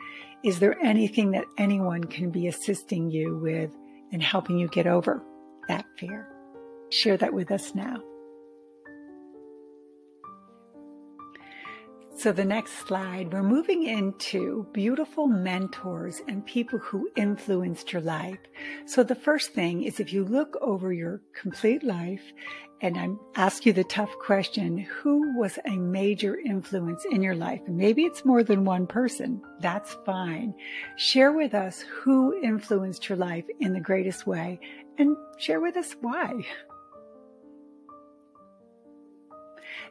Is 0.43 0.59
there 0.59 0.77
anything 0.81 1.31
that 1.31 1.45
anyone 1.57 2.05
can 2.05 2.31
be 2.31 2.47
assisting 2.47 3.11
you 3.11 3.37
with 3.37 3.71
and 4.13 4.23
helping 4.23 4.57
you 4.57 4.69
get 4.69 4.87
over 4.87 5.21
that 5.67 5.85
fear? 5.97 6.27
Share 6.89 7.17
that 7.17 7.33
with 7.33 7.51
us 7.51 7.75
now. 7.75 8.01
So, 12.19 12.33
the 12.33 12.43
next 12.43 12.85
slide, 12.85 13.31
we're 13.31 13.43
moving 13.43 13.83
into 13.83 14.67
beautiful 14.73 15.25
mentors 15.25 16.21
and 16.27 16.45
people 16.45 16.77
who 16.77 17.09
influenced 17.15 17.93
your 17.93 18.01
life. 18.01 18.39
So, 18.85 19.03
the 19.03 19.15
first 19.15 19.53
thing 19.53 19.83
is 19.83 20.01
if 20.01 20.11
you 20.11 20.25
look 20.25 20.57
over 20.59 20.91
your 20.91 21.21
complete 21.33 21.81
life 21.81 22.33
and 22.81 22.97
I 22.97 23.07
ask 23.41 23.65
you 23.65 23.71
the 23.71 23.85
tough 23.85 24.11
question, 24.19 24.79
who 24.79 25.39
was 25.39 25.59
a 25.63 25.77
major 25.77 26.37
influence 26.37 27.05
in 27.09 27.23
your 27.23 27.35
life? 27.35 27.61
Maybe 27.69 28.03
it's 28.03 28.25
more 28.25 28.43
than 28.43 28.65
one 28.65 28.85
person. 28.85 29.41
That's 29.61 29.95
fine. 30.05 30.53
Share 30.97 31.31
with 31.31 31.53
us 31.53 31.79
who 31.79 32.37
influenced 32.43 33.07
your 33.07 33.17
life 33.17 33.45
in 33.61 33.71
the 33.71 33.79
greatest 33.79 34.27
way 34.27 34.59
and 34.97 35.15
share 35.37 35.61
with 35.61 35.77
us 35.77 35.95
why. 36.01 36.45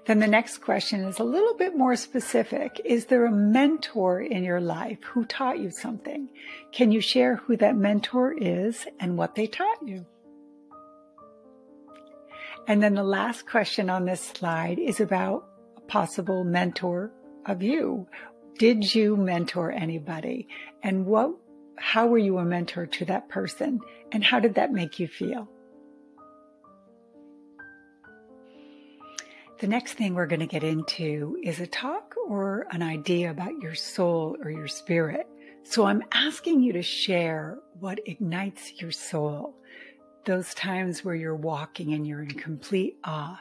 Then 0.07 0.21
the 0.21 0.27
next 0.27 0.59
question 0.59 1.01
is 1.05 1.19
a 1.19 1.25
little 1.25 1.55
bit 1.55 1.77
more 1.77 1.97
specific. 1.97 2.81
Is 2.85 3.07
there 3.07 3.27
a 3.27 3.31
mentor 3.31 4.21
in 4.21 4.43
your 4.43 4.61
life 4.61 5.03
who 5.05 5.25
taught 5.25 5.59
you 5.59 5.71
something? 5.71 6.29
Can 6.73 6.93
you 6.93 7.01
share 7.01 7.37
who 7.37 7.57
that 7.59 7.77
mentor 7.77 8.33
is 8.33 8.87
and 8.99 9.19
what 9.19 9.35
they 9.35 9.47
taught 9.47 9.87
you? 9.87 10.07
And 12.67 12.83
then 12.83 12.95
the 12.95 13.03
last 13.03 13.47
question 13.47 13.89
on 13.89 14.05
this 14.05 14.21
slide 14.21 14.79
is 14.79 15.01
about 15.01 15.49
a 15.77 15.81
possible 15.83 16.45
mentor 16.45 17.11
of 17.47 17.63
you. 17.63 18.07
Did 18.59 18.95
you 18.95 19.17
mentor 19.17 19.73
anybody? 19.73 20.49
And 20.83 21.07
what, 21.07 21.33
how 21.77 22.07
were 22.09 22.19
you 22.19 22.39
a 22.39 22.45
mentor 22.45 22.87
to 22.87 23.05
that 23.07 23.29
person? 23.29 23.81
And 24.13 24.25
how 24.25 24.41
did 24.41 24.55
that 24.57 24.73
make 24.73 24.99
you 24.99 25.09
feel? 25.09 25.49
The 29.59 29.67
next 29.67 29.95
thing 29.95 30.15
we're 30.15 30.27
going 30.27 30.39
to 30.39 30.47
get 30.47 30.63
into 30.63 31.37
is 31.43 31.59
a 31.59 31.67
talk 31.67 32.15
or 32.29 32.69
an 32.71 32.81
idea 32.81 33.33
about 33.33 33.61
your 33.61 33.75
soul 33.75 34.37
or 34.41 34.53
your 34.53 34.69
spirit. 34.69 35.27
So 35.65 35.85
I'm 35.85 36.05
asking 36.13 36.63
you 36.63 36.73
to 36.75 36.83
share 36.83 37.59
what 37.81 37.99
ignites 38.07 38.81
your 38.81 38.93
soul. 38.93 39.57
Those 40.27 40.55
times 40.55 41.05
where 41.05 41.17
you're 41.17 41.35
walking 41.35 41.93
and 41.93 42.07
you're 42.07 42.23
in 42.23 42.29
complete 42.29 42.99
awe. 43.03 43.41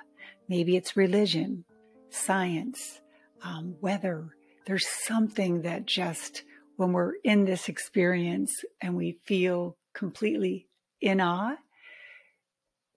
Maybe 0.49 0.75
it's 0.75 0.97
religion, 0.97 1.65
science, 2.09 2.99
um, 3.43 3.75
weather. 3.79 4.29
There's 4.65 4.87
something 4.87 5.61
that 5.61 5.85
just, 5.85 6.43
when 6.77 6.93
we're 6.93 7.13
in 7.23 7.45
this 7.45 7.69
experience 7.69 8.65
and 8.81 8.95
we 8.95 9.19
feel 9.25 9.77
completely 9.93 10.67
in 10.99 11.21
awe, 11.21 11.57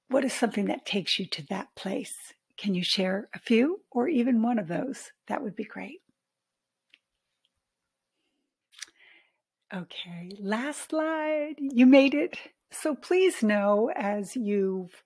what 0.08 0.24
is 0.24 0.32
something 0.32 0.68
that 0.68 0.86
takes 0.86 1.18
you 1.18 1.26
to 1.26 1.46
that 1.48 1.68
place? 1.76 2.14
Can 2.60 2.74
you 2.74 2.84
share 2.84 3.30
a 3.34 3.38
few 3.38 3.80
or 3.90 4.06
even 4.06 4.42
one 4.42 4.58
of 4.58 4.68
those? 4.68 5.12
That 5.28 5.42
would 5.42 5.56
be 5.56 5.64
great. 5.64 6.02
Okay, 9.74 10.30
last 10.38 10.90
slide. 10.90 11.54
You 11.58 11.86
made 11.86 12.12
it. 12.12 12.36
So 12.70 12.94
please 12.94 13.42
know 13.42 13.90
as 13.96 14.36
you've 14.36 15.02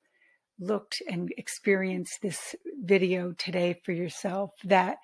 looked 0.59 1.01
and 1.09 1.33
experienced 1.37 2.23
this 2.23 2.57
video 2.83 3.33
today 3.39 3.81
for 3.85 3.93
yourself 3.93 4.51
that, 4.65 4.97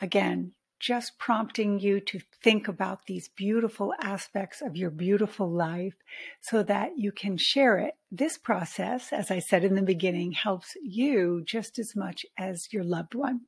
again, 0.00 0.52
just 0.80 1.18
prompting 1.18 1.80
you 1.80 2.00
to 2.00 2.20
think 2.42 2.68
about 2.68 3.06
these 3.06 3.28
beautiful 3.28 3.92
aspects 4.00 4.62
of 4.62 4.76
your 4.76 4.90
beautiful 4.90 5.50
life 5.50 5.94
so 6.40 6.62
that 6.62 6.92
you 6.96 7.12
can 7.12 7.36
share 7.36 7.78
it. 7.78 7.94
This 8.10 8.38
process, 8.38 9.12
as 9.12 9.30
I 9.30 9.38
said 9.38 9.64
in 9.64 9.74
the 9.74 9.82
beginning, 9.82 10.32
helps 10.32 10.74
you 10.82 11.42
just 11.44 11.78
as 11.78 11.96
much 11.96 12.24
as 12.38 12.72
your 12.72 12.84
loved 12.84 13.14
one. 13.14 13.42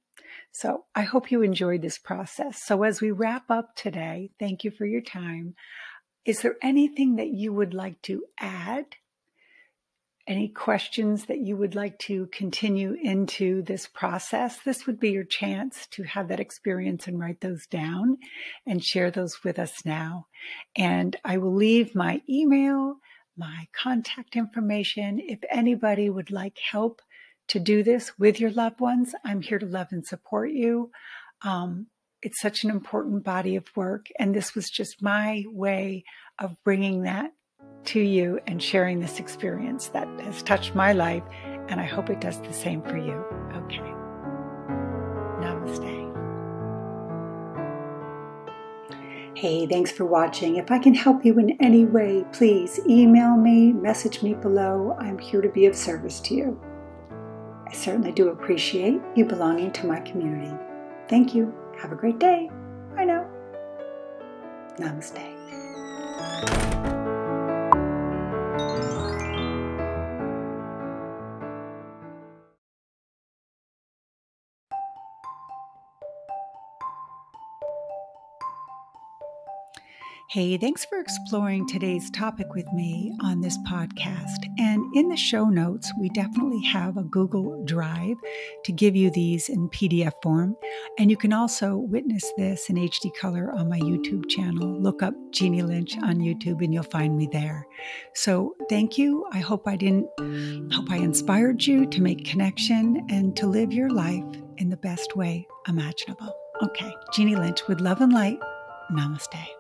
So 0.53 0.85
I 0.95 1.03
hope 1.03 1.31
you 1.31 1.43
enjoyed 1.43 1.83
this 1.83 1.99
process. 1.99 2.63
So 2.65 2.83
as 2.83 3.01
we 3.01 3.11
wrap 3.11 3.51
up 3.51 3.75
today, 3.77 4.31
thank 4.39 4.65
you 4.65 4.71
for 4.71 4.87
your 4.87 5.03
time. 5.03 5.55
Is 6.25 6.43
there 6.43 6.57
anything 6.63 7.17
that 7.17 7.29
you 7.29 7.53
would 7.53 7.75
like 7.75 8.03
to 8.03 8.25
add 8.39 8.97
any 10.31 10.47
questions 10.47 11.27
that 11.27 11.41
you 11.41 11.57
would 11.57 11.75
like 11.75 11.99
to 11.99 12.27
continue 12.27 12.97
into 13.03 13.63
this 13.63 13.89
process, 13.89 14.59
this 14.65 14.87
would 14.87 15.01
be 15.01 15.11
your 15.11 15.25
chance 15.25 15.89
to 15.89 16.05
have 16.05 16.29
that 16.29 16.39
experience 16.39 17.09
and 17.09 17.19
write 17.19 17.41
those 17.41 17.67
down 17.67 18.17
and 18.65 18.85
share 18.85 19.11
those 19.11 19.43
with 19.43 19.59
us 19.59 19.85
now. 19.85 20.29
And 20.77 21.17
I 21.25 21.39
will 21.39 21.53
leave 21.53 21.97
my 21.97 22.23
email, 22.29 22.99
my 23.37 23.67
contact 23.73 24.37
information. 24.37 25.19
If 25.19 25.41
anybody 25.51 26.09
would 26.09 26.31
like 26.31 26.59
help 26.71 27.03
to 27.49 27.59
do 27.59 27.83
this 27.83 28.17
with 28.17 28.39
your 28.39 28.53
loved 28.53 28.79
ones, 28.79 29.17
I'm 29.25 29.43
here 29.43 29.59
to 29.59 29.67
love 29.67 29.89
and 29.91 30.07
support 30.07 30.53
you. 30.53 30.93
Um, 31.43 31.89
it's 32.23 32.41
such 32.41 32.63
an 32.63 32.71
important 32.71 33.25
body 33.25 33.57
of 33.57 33.67
work. 33.75 34.07
And 34.17 34.33
this 34.33 34.55
was 34.55 34.71
just 34.71 35.03
my 35.03 35.43
way 35.49 36.05
of 36.39 36.55
bringing 36.63 37.03
that 37.03 37.33
to 37.85 38.01
you 38.01 38.39
and 38.47 38.63
sharing 38.63 39.01
this 39.01 39.19
experience 39.19 39.89
that 39.89 40.07
has 40.21 40.43
touched 40.43 40.75
my 40.75 40.93
life. 40.93 41.23
And 41.69 41.81
I 41.81 41.85
hope 41.85 42.11
it 42.11 42.21
does 42.21 42.41
the 42.41 42.53
same 42.53 42.83
for 42.83 42.97
you. 42.97 43.25
Okay. 43.55 43.93
Namaste. 45.41 46.01
Hey, 49.37 49.67
thanks 49.67 49.91
for 49.91 50.05
watching. 50.05 50.57
If 50.57 50.71
I 50.71 50.79
can 50.79 50.95
help 50.95 51.25
you 51.25 51.39
in 51.39 51.57
any 51.61 51.85
way, 51.85 52.25
please 52.33 52.79
email 52.87 53.37
me, 53.37 53.73
message 53.73 54.23
me 54.23 54.35
below. 54.35 54.97
I'm 54.99 55.19
here 55.19 55.41
to 55.41 55.49
be 55.49 55.67
of 55.67 55.75
service 55.75 56.21
to 56.21 56.35
you. 56.35 56.61
I 57.67 57.73
certainly 57.73 58.13
do 58.13 58.29
appreciate 58.29 59.01
you 59.15 59.25
belonging 59.25 59.71
to 59.73 59.87
my 59.87 60.01
community. 60.01 60.53
Thank 61.09 61.35
you. 61.35 61.55
Have 61.81 61.93
a 61.93 61.97
great 61.97 62.19
day. 62.19 62.51
Bye 62.95 63.05
now. 63.05 63.27
Namaste. 64.79 65.37
Hey, 80.31 80.57
thanks 80.57 80.85
for 80.85 81.01
exploring 81.01 81.67
today's 81.67 82.09
topic 82.09 82.55
with 82.55 82.73
me 82.73 83.13
on 83.21 83.41
this 83.41 83.59
podcast. 83.69 84.47
And 84.61 84.85
in 84.95 85.09
the 85.09 85.17
show 85.17 85.47
notes, 85.47 85.93
we 85.99 86.09
definitely 86.11 86.63
have 86.67 86.97
a 86.97 87.03
Google 87.03 87.65
Drive 87.65 88.17
to 88.65 88.71
give 88.71 88.95
you 88.95 89.11
these 89.11 89.49
in 89.49 89.69
PDF 89.71 90.13
form. 90.23 90.55
And 91.01 91.11
you 91.11 91.17
can 91.17 91.33
also 91.33 91.79
witness 91.79 92.33
this 92.37 92.71
in 92.71 92.77
HD 92.77 93.11
color 93.21 93.51
on 93.51 93.69
my 93.69 93.81
YouTube 93.81 94.29
channel. 94.29 94.81
Look 94.81 95.03
up 95.03 95.15
Jeannie 95.33 95.63
Lynch 95.63 95.99
on 95.99 96.19
YouTube 96.19 96.63
and 96.63 96.73
you'll 96.73 96.85
find 96.85 97.17
me 97.17 97.29
there. 97.33 97.67
So 98.15 98.55
thank 98.69 98.97
you. 98.97 99.27
I 99.33 99.41
hope 99.41 99.67
I 99.67 99.75
didn't, 99.75 100.07
hope 100.73 100.93
I 100.93 100.99
inspired 100.99 101.67
you 101.67 101.87
to 101.87 102.01
make 102.01 102.25
connection 102.25 103.05
and 103.11 103.35
to 103.37 103.49
live 103.49 103.73
your 103.73 103.91
life 103.91 104.23
in 104.59 104.71
the 104.71 104.77
best 104.77 105.17
way 105.17 105.49
imaginable. 105.67 106.33
Okay, 106.63 106.95
Jeannie 107.15 107.35
Lynch 107.35 107.67
with 107.67 107.81
love 107.81 108.01
and 108.01 108.13
light. 108.13 108.39
Namaste. 108.93 109.60